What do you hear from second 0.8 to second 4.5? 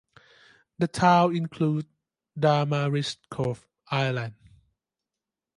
town includes Damariscove Island.